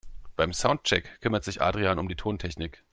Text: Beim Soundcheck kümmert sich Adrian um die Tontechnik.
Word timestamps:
Beim 0.35 0.51
Soundcheck 0.51 1.21
kümmert 1.21 1.43
sich 1.43 1.61
Adrian 1.61 1.99
um 1.99 2.07
die 2.09 2.15
Tontechnik. 2.15 2.83